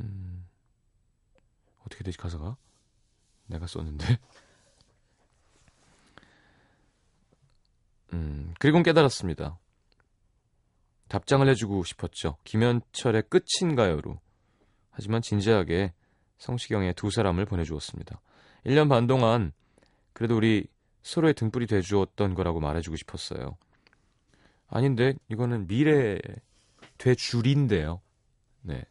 음, 0.00 0.46
어떻게 1.86 2.04
되지 2.04 2.18
가사가? 2.18 2.56
내가 3.46 3.66
썼는데. 3.66 4.18
음, 8.12 8.54
그리고 8.58 8.82
깨달았습니다. 8.82 9.58
답장을 11.08 11.48
해주고 11.48 11.84
싶었죠. 11.84 12.36
김현철의 12.44 13.24
끝인가요로. 13.28 14.20
하지만 14.90 15.22
진지하게 15.22 15.92
성시경의 16.38 16.94
두 16.94 17.10
사람을 17.10 17.46
보내주었습니다. 17.46 18.20
1년 18.66 18.88
반 18.88 19.06
동안 19.06 19.52
그래도 20.12 20.36
우리 20.36 20.66
서로의 21.02 21.34
등불이 21.34 21.66
돼주었던 21.66 22.34
거라고 22.34 22.60
말해주고 22.60 22.96
싶었어요. 22.96 23.56
아닌데 24.68 25.14
이거는 25.28 25.66
미래 25.66 26.18
돼줄인데요. 26.98 28.00
네. 28.62 28.84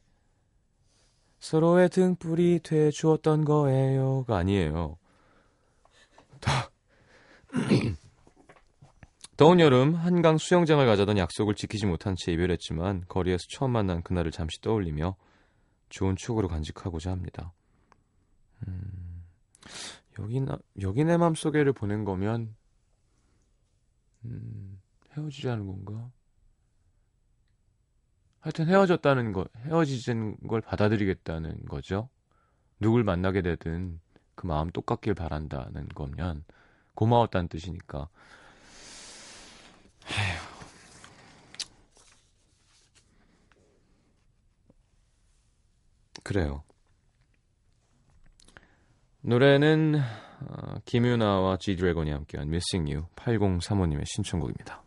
서로의 1.40 1.90
등불이 1.90 2.62
돼 2.64 2.90
주었던 2.92 3.46
거예요가 3.46 4.38
아니에요. 4.38 4.98
더운 9.38 9.60
여름 9.60 9.94
한강 9.94 10.38
수영장을 10.40 10.84
가자던 10.84 11.18
약속을 11.20 11.54
지키지 11.54 11.86
못한 11.86 12.16
채 12.18 12.32
이별했지만 12.32 13.06
거리에서 13.08 13.46
처음 13.50 13.72
만난 13.72 14.02
그날을 14.02 14.32
잠시 14.32 14.60
떠올리며 14.62 15.16
좋은 15.90 16.16
추억으로 16.16 16.48
간직하고자 16.48 17.12
합니다. 17.12 17.54
음, 18.68 19.24
여기 20.20 20.42
나 20.42 20.58
여기 20.82 21.04
내 21.04 21.18
맘속에를 21.18 21.74
보낸 21.74 22.04
거면 22.04 22.56
음, 24.26 24.77
헤어지자는 25.18 25.66
건가? 25.66 26.12
하여튼 28.40 28.68
헤어졌다는 28.68 29.34
거, 29.34 29.46
헤어지는 29.66 30.38
걸 30.48 30.62
받아들이겠다는 30.62 31.66
거죠. 31.66 32.10
누굴 32.80 33.04
만나게 33.04 33.42
되든 33.42 34.00
그 34.36 34.46
마음 34.46 34.70
똑같길 34.70 35.16
바란다는 35.16 35.90
거면 35.90 36.46
고마웠다는 36.94 37.48
뜻이니까. 37.50 38.08
에휴. 40.12 40.58
그래요. 46.24 46.64
노래는 49.22 49.96
어, 50.42 50.76
김유나와 50.86 51.58
지드래곤이 51.58 52.12
함께한 52.12 52.48
Missing 52.48 52.94
You 52.94 53.08
8035님의 53.16 54.06
신청곡입니다. 54.06 54.87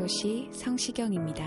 도시 0.00 0.48
성시경입니다. 0.54 1.44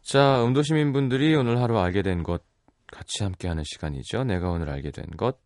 자, 0.00 0.42
음도 0.42 0.62
시민분들이 0.62 1.34
오늘 1.34 1.60
하루 1.60 1.78
알게 1.78 2.00
된 2.00 2.22
것 2.22 2.42
같이 2.90 3.22
함께하는 3.22 3.62
시간이죠. 3.66 4.24
내가 4.24 4.48
오늘 4.48 4.70
알게 4.70 4.92
된 4.92 5.04
것. 5.18 5.38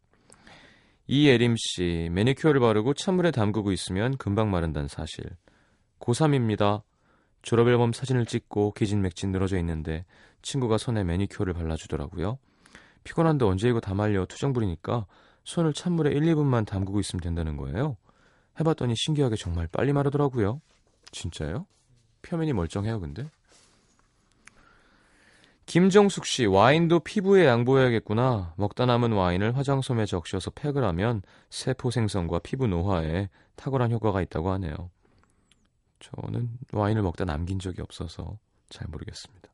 이예림 1.08 1.56
씨, 1.58 2.08
매니큐어를 2.12 2.60
바르고 2.60 2.94
찬물에 2.94 3.32
담그고 3.32 3.72
있으면 3.72 4.16
금방 4.16 4.52
마른다는 4.52 4.86
사실. 4.86 5.24
고3입니다. 5.98 6.82
졸업앨범 7.42 7.92
사진을 7.92 8.26
찍고 8.26 8.74
기진맥진 8.74 9.32
늘어져 9.32 9.58
있는데 9.58 10.04
친구가 10.42 10.78
손에 10.78 11.02
매니큐어를 11.02 11.52
발라주더라고요. 11.52 12.38
피곤한데 13.02 13.44
언제 13.44 13.68
이거 13.68 13.80
다 13.80 13.92
말려 13.94 14.24
투정 14.24 14.52
부리니까 14.52 15.06
손을 15.48 15.72
찬물에 15.72 16.10
1, 16.10 16.20
2분만 16.34 16.66
담그고 16.66 17.00
있으면 17.00 17.22
된다는 17.22 17.56
거예요. 17.56 17.96
해봤더니 18.60 18.94
신기하게 18.94 19.36
정말 19.36 19.66
빨리 19.66 19.94
마르더라고요. 19.94 20.60
진짜요? 21.10 21.66
표면이 22.20 22.52
멀쩡해요, 22.52 23.00
근데? 23.00 23.30
김정숙 25.64 26.26
씨, 26.26 26.44
와인도 26.44 27.00
피부에 27.00 27.46
양보해야겠구나. 27.46 28.52
먹다 28.58 28.84
남은 28.84 29.12
와인을 29.12 29.56
화장솜에 29.56 30.04
적셔서 30.04 30.50
팩을 30.50 30.84
하면 30.84 31.22
세포 31.48 31.90
생성과 31.90 32.40
피부 32.40 32.66
노화에 32.66 33.30
탁월한 33.56 33.90
효과가 33.90 34.20
있다고 34.20 34.50
하네요. 34.50 34.90
저는 36.00 36.50
와인을 36.74 37.00
먹다 37.00 37.24
남긴 37.24 37.58
적이 37.58 37.80
없어서 37.80 38.38
잘 38.68 38.86
모르겠습니다. 38.88 39.48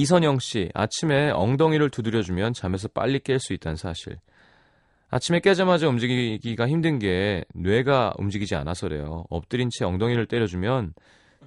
이선영 0.00 0.40
씨, 0.40 0.68
아침에 0.74 1.30
엉덩이를 1.30 1.88
두드려주면 1.88 2.52
잠에서 2.52 2.86
빨리 2.88 3.18
깰 3.18 3.38
수 3.38 3.54
있다는 3.54 3.76
사실. 3.76 4.18
아침에 5.08 5.40
깨자마자 5.40 5.88
움직이기가 5.88 6.68
힘든 6.68 6.98
게 6.98 7.44
뇌가 7.54 8.12
움직이지 8.18 8.54
않아서래요. 8.56 9.24
엎드린 9.30 9.70
채 9.70 9.86
엉덩이를 9.86 10.26
때려주면 10.26 10.92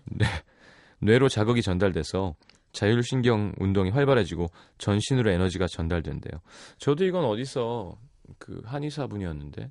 뇌, 0.06 0.26
뇌로 1.00 1.30
자극이 1.30 1.62
전달돼서 1.62 2.34
자율신경 2.72 3.54
운동이 3.60 3.92
활발해지고 3.92 4.48
전신으로 4.80 5.30
에너지가 5.30 5.68
전달된대요. 5.68 6.42
저도 6.80 7.06
이건 7.06 7.26
어디서 7.26 8.00
그 8.40 8.64
한의사 8.66 9.06
분이었는데 9.06 9.70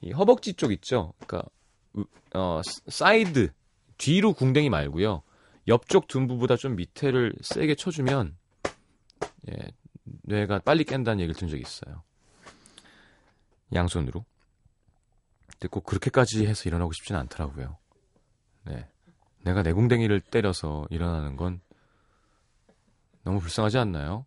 이 0.00 0.10
허벅지 0.10 0.54
쪽 0.54 0.72
있죠. 0.72 1.12
그러니까 1.24 1.48
우- 1.94 2.04
어 2.34 2.60
스- 2.64 2.82
사이드 2.88 3.52
뒤로 3.96 4.32
궁뎅이 4.32 4.70
말고요. 4.70 5.22
옆쪽 5.68 6.08
둔부보다 6.08 6.56
좀 6.56 6.76
밑에를 6.76 7.34
세게 7.40 7.76
쳐주면 7.76 8.36
예, 9.50 9.56
뇌가 10.22 10.60
빨리 10.60 10.84
깬다는 10.84 11.20
얘기를 11.20 11.34
들은 11.34 11.48
적이 11.48 11.62
있어요. 11.62 12.02
양손으로. 13.74 14.24
근데 15.52 15.68
꼭 15.68 15.84
그렇게까지 15.84 16.46
해서 16.46 16.68
일어나고 16.68 16.92
싶지는 16.92 17.20
않더라고요. 17.20 17.78
네. 18.64 18.88
내가 19.42 19.62
내궁뎅이를 19.62 20.20
때려서 20.20 20.86
일어나는 20.90 21.36
건 21.36 21.60
너무 23.24 23.40
불쌍하지 23.40 23.78
않나요? 23.78 24.26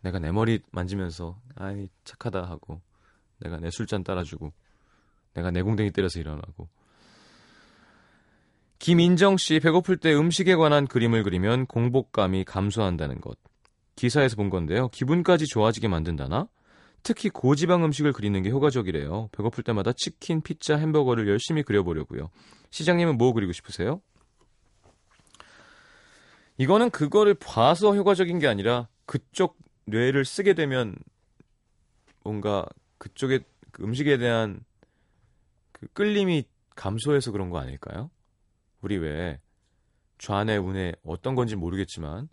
내가 0.00 0.18
내 0.18 0.30
머리 0.30 0.60
만지면서 0.70 1.40
아이 1.56 1.88
착하다 2.04 2.44
하고 2.44 2.80
내가 3.38 3.58
내 3.58 3.70
술잔 3.70 4.04
따라주고 4.04 4.52
내가 5.34 5.50
내궁뎅이 5.50 5.90
때려서 5.90 6.20
일어나고 6.20 6.68
김인정 8.78 9.36
씨 9.36 9.60
배고플 9.60 9.96
때 9.96 10.14
음식에 10.14 10.54
관한 10.54 10.86
그림을 10.86 11.22
그리면 11.24 11.66
공복감이 11.66 12.44
감소한다는 12.44 13.20
것 13.20 13.36
기사에서 13.96 14.36
본 14.36 14.50
건데요 14.50 14.88
기분까지 14.88 15.46
좋아지게 15.46 15.88
만든다나? 15.88 16.48
특히 17.02 17.28
고지방 17.28 17.84
음식을 17.84 18.12
그리는 18.12 18.40
게 18.42 18.50
효과적이래요 18.50 19.30
배고플 19.32 19.64
때마다 19.64 19.92
치킨, 19.96 20.40
피자, 20.40 20.76
햄버거를 20.76 21.28
열심히 21.28 21.62
그려보려고요 21.62 22.30
시장님은 22.70 23.18
뭐 23.18 23.32
그리고 23.32 23.52
싶으세요? 23.52 24.00
이거는 26.58 26.90
그거를 26.90 27.34
봐서 27.34 27.94
효과적인 27.94 28.38
게 28.40 28.48
아니라 28.48 28.88
그쪽 29.06 29.56
뇌를 29.86 30.24
쓰게 30.24 30.54
되면 30.54 30.96
뭔가 32.22 32.66
그쪽의 32.98 33.44
그 33.70 33.84
음식에 33.84 34.18
대한 34.18 34.60
그 35.72 35.86
끌림이 35.92 36.44
감소해서 36.74 37.30
그런 37.30 37.48
거 37.50 37.58
아닐까요? 37.58 38.10
우리 38.82 38.96
왜 38.96 39.40
좌뇌 40.18 40.56
우뇌 40.56 40.94
어떤 41.04 41.34
건지 41.34 41.56
모르겠지만 41.56 42.28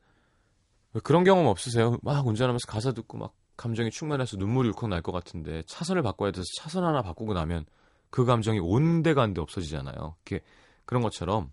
왜 0.94 1.02
그런 1.04 1.24
경험 1.24 1.46
없으세요? 1.48 1.98
막 2.02 2.26
운전하면서 2.26 2.68
가사 2.68 2.92
듣고 2.94 3.18
막 3.18 3.34
감정이 3.58 3.92
충만해서 3.92 4.38
눈물이 4.38 4.70
울컥 4.70 4.90
날 4.90 5.02
것 5.02 5.12
같은데 5.12 5.64
차선을 5.68 6.02
바꿔야 6.02 6.32
돼서 6.32 6.44
차선 6.58 6.84
하나 6.84 7.02
바꾸고 7.02 7.34
나면 7.34 7.66
그 8.10 8.26
감정이 8.26 8.60
온데간데 8.60 9.42
없어지잖아요. 9.42 10.16
이렇게 10.26 10.44
그런 10.86 11.02
것처럼 11.04 11.52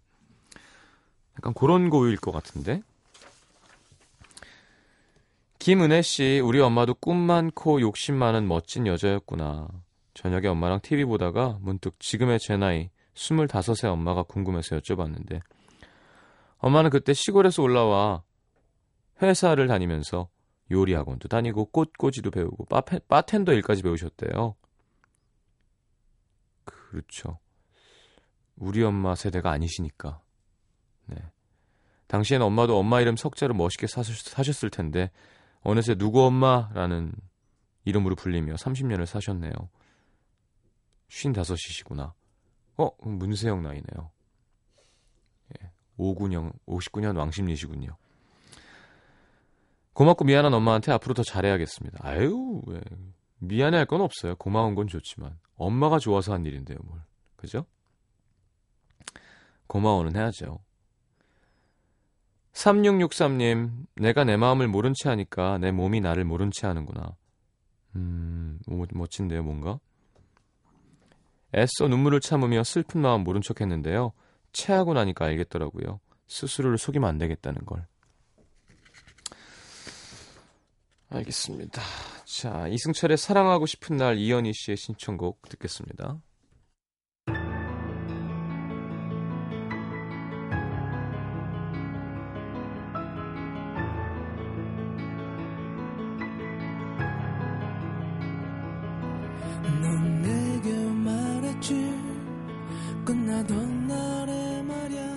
약간 1.36 1.54
그런 1.54 1.90
고유일 1.90 2.16
것 2.18 2.30
같은데. 2.32 2.82
김은혜 5.58 6.02
씨, 6.02 6.40
우리 6.44 6.60
엄마도 6.60 6.94
꿈 6.94 7.16
많고 7.16 7.80
욕심 7.80 8.16
많은 8.16 8.48
멋진 8.48 8.86
여자였구나. 8.86 9.68
저녁에 10.14 10.48
엄마랑 10.48 10.80
TV 10.82 11.04
보다가 11.04 11.58
문득 11.60 11.98
지금의 12.00 12.40
제 12.40 12.56
나이 12.56 12.90
25세 13.14 13.86
엄마가 13.88 14.22
궁금해서 14.22 14.76
여쭤봤는데 14.78 15.40
엄마는 16.58 16.90
그때 16.90 17.12
시골에서 17.12 17.62
올라와 17.62 18.22
회사를 19.20 19.66
다니면서 19.68 20.28
요리 20.70 20.94
학원도 20.94 21.28
다니고 21.28 21.66
꽃꽂이도 21.66 22.30
배우고 22.30 22.64
바페, 22.66 23.00
바텐더 23.00 23.52
일까지 23.52 23.82
배우셨대요. 23.82 24.54
그렇죠. 26.64 27.38
우리 28.56 28.82
엄마 28.82 29.14
세대가 29.14 29.50
아니시니까. 29.50 30.20
네. 31.06 31.16
당시엔 32.06 32.42
엄마도 32.42 32.78
엄마 32.78 33.00
이름 33.00 33.16
석자로 33.16 33.54
멋있게 33.54 33.86
사셨, 33.86 34.16
사셨을 34.16 34.70
텐데 34.70 35.10
어느새 35.62 35.94
누구 35.94 36.22
엄마라는 36.24 37.12
이름으로 37.84 38.14
불리며 38.14 38.54
30년을 38.54 39.06
사셨네요. 39.06 39.52
55이시구나. 41.08 42.12
어, 42.76 42.90
문세영 43.00 43.62
나이네요. 43.62 44.10
예. 45.60 45.70
59년, 45.98 46.52
59년 46.66 47.16
왕십리시군요. 47.18 47.96
고맙고 49.92 50.24
미안한 50.24 50.52
엄마한테 50.54 50.90
앞으로 50.92 51.14
더 51.14 51.22
잘해야겠습니다. 51.22 51.98
아유, 52.00 52.62
왜. 52.66 52.80
미안해할 53.38 53.86
건 53.86 54.00
없어요. 54.00 54.36
고마운 54.36 54.74
건 54.74 54.86
좋지만. 54.86 55.38
엄마가 55.56 55.98
좋아서 55.98 56.32
한 56.32 56.46
일인데요, 56.46 56.78
뭘. 56.84 57.00
그죠? 57.36 57.66
고마워는 59.66 60.16
해야죠. 60.16 60.60
3663님, 62.52 63.86
내가 63.96 64.24
내 64.24 64.36
마음을 64.36 64.68
모른 64.68 64.92
채 64.94 65.08
하니까 65.08 65.58
내 65.58 65.72
몸이 65.72 66.00
나를 66.00 66.24
모른 66.24 66.50
채 66.50 66.66
하는구나. 66.66 67.16
음, 67.96 68.58
뭐, 68.66 68.86
멋진데요, 68.92 69.42
뭔가? 69.42 69.78
애써 71.54 71.88
눈물을 71.88 72.20
참으며 72.20 72.64
슬픈 72.64 73.02
마음 73.02 73.24
모른 73.24 73.40
척 73.40 73.60
했는데요. 73.60 74.12
체하고 74.52 74.94
나니까 74.94 75.26
알겠더라고요. 75.26 76.00
스스로를 76.26 76.78
속이면 76.78 77.08
안 77.08 77.18
되겠다는 77.18 77.64
걸. 77.66 77.86
알겠습니다. 81.10 81.82
자, 82.24 82.66
이승철의 82.68 83.18
사랑하고 83.18 83.66
싶은 83.66 83.96
날 83.96 84.16
이현희 84.16 84.52
씨의 84.54 84.76
신청곡 84.78 85.42
듣겠습니다. 85.50 86.20
말했지 101.62 101.74
끝나던 103.04 103.86
날에 103.86 104.62
말야 104.62 105.16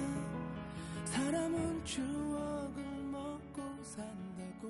사람은 1.06 1.84
추억을 1.84 2.84
먹고 3.12 3.84
산다고 3.84 4.70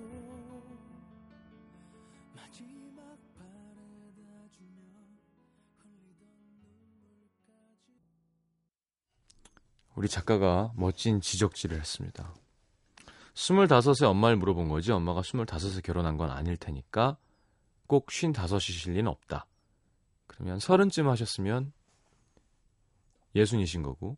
마지막 2.33 3.17
바래다 3.35 4.47
주며 4.51 4.93
흘리던 5.83 6.29
눈물까지 6.63 7.91
우리 9.95 10.07
작가가 10.07 10.71
멋진 10.75 11.19
지적질을 11.19 11.77
했습니다. 11.77 12.33
25에 13.33 14.03
엄마를 14.03 14.37
물어본 14.37 14.69
거지 14.69 14.93
엄마가 14.93 15.21
25에 15.21 15.83
결혼한 15.83 16.15
건 16.15 16.31
아닐 16.31 16.55
테니까 16.55 17.17
꼭 17.85 18.07
55이실 18.07 18.93
리는 18.93 19.07
없다. 19.11 19.45
그러면 20.35 20.59
서른쯤 20.59 21.07
하셨으면 21.09 21.71
예순이신 23.35 23.83
거고 23.83 24.17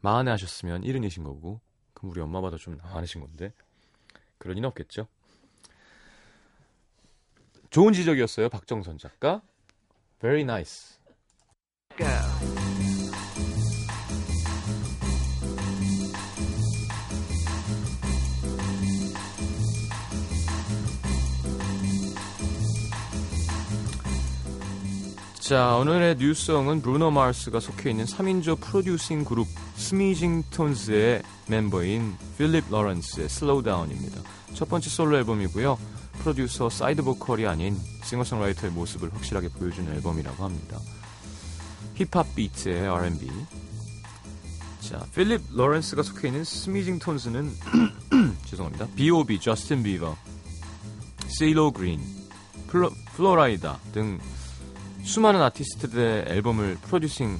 마흔에 0.00 0.30
하셨으면 0.30 0.84
일흔이신 0.84 1.24
거고 1.24 1.60
그럼 1.92 2.12
우리 2.12 2.20
엄마보다 2.20 2.56
좀 2.56 2.78
많으신 2.78 3.20
건데 3.20 3.52
그럴 4.38 4.54
리는 4.54 4.68
없겠죠. 4.68 5.08
좋은 7.70 7.92
지적이었어요. 7.92 8.48
박정선 8.48 8.98
작가. 8.98 9.42
Very 10.20 10.42
nice. 10.42 10.98
자, 25.48 25.76
오늘의 25.76 26.16
new 26.18 26.37
song은 26.37 26.82
브루노 26.82 27.10
마르스가 27.10 27.58
속해 27.58 27.88
있는 27.88 28.04
3인조 28.04 28.60
프로듀싱 28.60 29.24
그룹 29.24 29.46
스미징 29.76 30.42
톤즈의 30.50 31.22
멤버인 31.46 32.18
필립 32.36 32.64
로렌스의 32.70 33.30
Slow 33.30 33.62
Down입니다. 33.62 34.20
첫 34.52 34.68
번째 34.68 34.90
솔로 34.90 35.16
앨범이고요. 35.16 35.78
프로듀서 36.18 36.68
사이드 36.68 37.02
보컬이 37.02 37.46
아닌 37.46 37.78
싱어송라이터의 38.04 38.74
모습을 38.74 39.10
확실하게 39.14 39.48
보여주는 39.48 39.90
앨범이라고 39.90 40.44
합니다. 40.44 40.78
힙합 41.94 42.34
비트의 42.34 42.86
R&B. 42.86 43.30
자, 44.80 45.02
필립 45.14 45.40
로렌스가 45.54 46.02
속해 46.02 46.28
있는 46.28 46.44
스미징 46.44 46.98
톤즈는 46.98 47.50
죄송합니다. 48.44 48.86
B.O.B. 48.94 49.40
저스틴 49.40 49.82
비버, 49.82 50.14
씨로 51.38 51.70
그린, 51.70 52.02
플로, 52.66 52.90
플로라이다 53.16 53.78
등 53.92 54.18
수많은 55.08 55.40
아티스트들의 55.40 56.26
앨범을 56.28 56.76
프로듀싱 56.82 57.38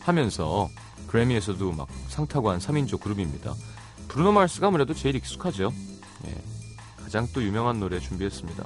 하면서 0.00 0.68
그래미에서도 1.08 1.72
막 1.72 1.88
상 2.08 2.26
타고 2.26 2.50
한 2.50 2.58
3인조 2.58 3.00
그룹입니다. 3.00 3.54
브루노 4.08 4.32
마르스가 4.32 4.68
아무래도 4.68 4.94
제일 4.94 5.16
익숙하죠. 5.16 5.70
예, 6.26 6.34
가장 7.02 7.26
또 7.34 7.42
유명한 7.42 7.78
노래 7.78 7.98
준비했습니다. 8.00 8.64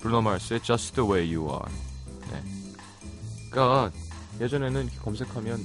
브루노 0.00 0.22
마르스의 0.22 0.60
Just 0.60 0.94
the 0.94 1.08
Way 1.08 1.36
You 1.36 1.48
Are. 1.52 1.72
네. 2.32 2.42
그러니까 3.50 3.92
예전에는 4.40 4.82
이렇게 4.84 4.98
검색하면 4.98 5.64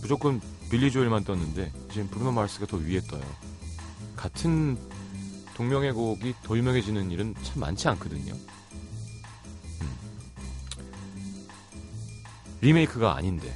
무조건 0.00 0.40
빌리 0.70 0.90
조엘만 0.90 1.24
떴는데 1.24 1.72
지금 1.92 2.08
브루노 2.08 2.32
마르스가 2.32 2.66
더 2.66 2.78
위에 2.78 3.00
떠요. 3.02 3.24
같은 4.16 4.78
동명의 5.54 5.92
곡이 5.92 6.34
더 6.42 6.56
유명해지는 6.56 7.10
일은 7.10 7.34
참 7.42 7.60
많지 7.60 7.88
않거든요. 7.88 8.34
리메이크가 12.60 13.14
아닌데. 13.16 13.54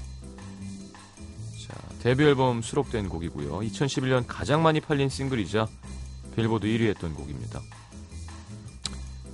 자, 1.66 1.74
데뷔 2.02 2.24
앨범 2.24 2.62
수록된 2.62 3.08
곡이고요. 3.08 3.60
2011년 3.60 4.24
가장 4.26 4.62
많이 4.62 4.80
팔린 4.80 5.08
싱글이자 5.08 5.66
빌보드 6.36 6.66
1위 6.66 6.88
했던 6.88 7.14
곡입니다. 7.14 7.60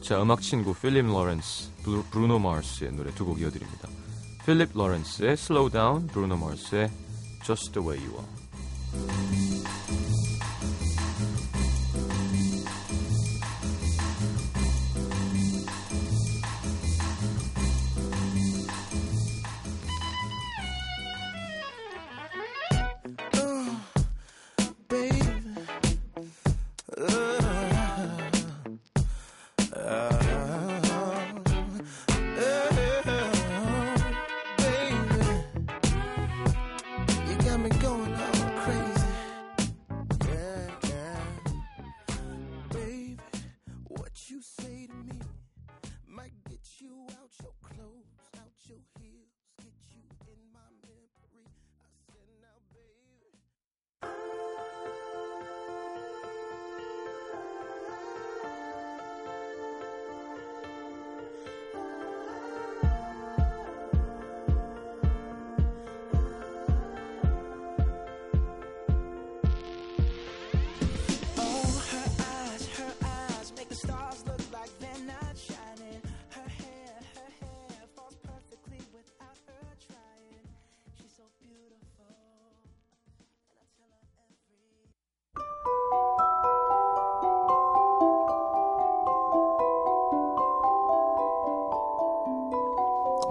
자, 0.01 0.23
음악 0.23 0.41
친구 0.41 0.73
필립 0.75 1.07
로렌스, 1.07 1.71
브루, 1.83 2.05
브루노 2.11 2.39
마르스의 2.39 2.93
노래 2.93 3.13
두 3.15 3.25
곡 3.25 3.41
이어드립니다. 3.41 3.89
필립 4.45 4.71
로렌스의 4.75 5.33
Slow 5.33 5.71
Down, 5.71 6.07
브루노 6.07 6.37
마르스의 6.37 6.91
Just 7.45 7.73
the 7.73 7.87
Way 7.87 8.05
You 8.05 8.19
Are. 8.19 8.27
You 44.25 44.41
say 44.41 44.76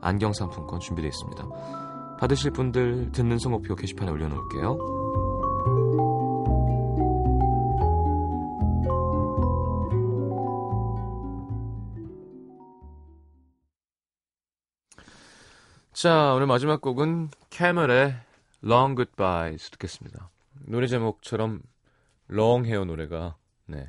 안경 0.00 0.32
상품권 0.32 0.80
준비되어 0.80 1.08
있습니다. 1.08 2.16
받으실 2.18 2.50
분들 2.50 3.12
듣는 3.12 3.38
성목표 3.38 3.76
게시판에 3.76 4.10
올려놓을게요. 4.10 5.00
자, 15.92 16.32
오늘 16.34 16.46
마지막 16.46 16.80
곡은 16.80 17.28
캐멀의 17.50 18.14
Long 18.64 18.96
Goodbyes 18.96 19.70
듣겠습니다. 19.70 20.30
노래 20.66 20.86
제목처럼 20.86 21.60
long 22.30 22.66
헤어 22.66 22.84
노래가 22.84 23.36
네. 23.66 23.88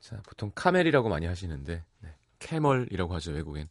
자, 0.00 0.20
보통 0.26 0.50
camel이라고 0.54 1.08
많이 1.08 1.26
하시는데 1.26 1.84
네. 2.00 2.14
camel이라고 2.40 3.14
하죠, 3.14 3.30
외국엔. 3.30 3.68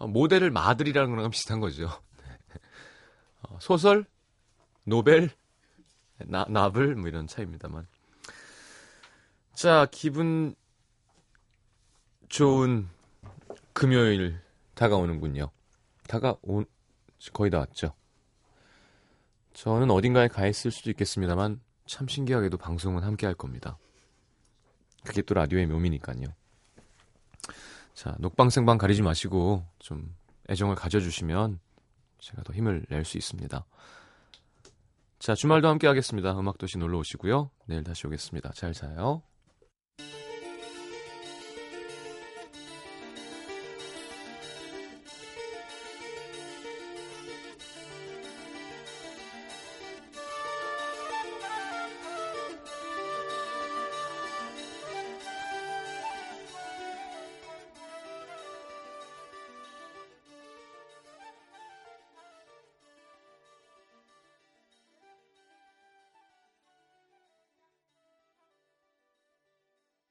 어, 0.00 0.08
모델을 0.08 0.50
model이라는 0.50 1.14
거랑 1.14 1.30
비슷한 1.30 1.60
거죠. 1.60 1.90
네. 2.18 2.38
어, 3.42 3.58
소설, 3.60 4.06
novel, 4.84 5.30
나, 6.26 6.46
novel 6.48 6.96
뭐 6.96 7.08
이런 7.08 7.26
차이입니다만. 7.26 7.86
자, 9.54 9.86
기분 9.92 10.54
좋은 12.30 12.88
금요일 13.74 14.40
다가오는군요. 14.74 15.50
다가온 16.08 16.64
거의 17.34 17.50
다 17.50 17.58
왔죠. 17.58 17.94
저는 19.52 19.90
어딘가에 19.90 20.28
가 20.28 20.46
있을 20.46 20.70
수도 20.70 20.88
있겠습니다만 20.90 21.60
참 21.86 22.08
신기하게도 22.08 22.56
방송은 22.56 23.02
함께 23.02 23.26
할 23.26 23.34
겁니다. 23.34 23.76
그게 25.04 25.20
또 25.20 25.34
라디오의 25.34 25.66
묘미니까요. 25.66 26.28
자, 28.00 28.16
녹방생방 28.18 28.78
가리지 28.78 29.02
마시고 29.02 29.62
좀 29.78 30.16
애정을 30.48 30.74
가져주시면 30.74 31.60
제가 32.18 32.42
더 32.44 32.54
힘을 32.54 32.86
낼 32.88 33.04
수 33.04 33.18
있습니다. 33.18 33.66
자, 35.18 35.34
주말도 35.34 35.68
함께 35.68 35.86
하겠습니다. 35.86 36.32
음악도시 36.32 36.78
놀러 36.78 36.96
오시고요. 36.96 37.50
내일 37.66 37.84
다시 37.84 38.06
오겠습니다. 38.06 38.52
잘 38.54 38.72
자요. 38.72 39.20